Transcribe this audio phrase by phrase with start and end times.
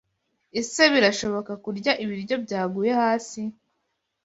[0.59, 3.41] Ese birashoboka kurya ibiryo byaguye hasi?